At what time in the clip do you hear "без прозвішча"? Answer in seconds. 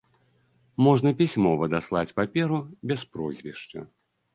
2.89-3.91